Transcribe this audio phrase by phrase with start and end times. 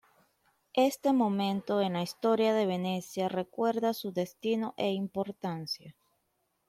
[0.73, 5.95] Este momento en la historia de Venecia recuerda su destino e importancia.